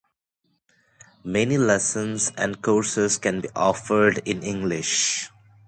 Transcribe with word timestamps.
Many 1.23 1.59
lessons 1.59 2.31
and 2.35 2.59
courses 2.59 3.19
can 3.19 3.41
be 3.41 3.49
offered 3.55 4.17
in 4.27 4.41
English. 4.41 5.29